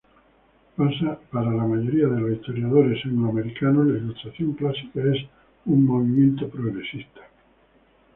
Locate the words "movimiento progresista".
5.85-7.21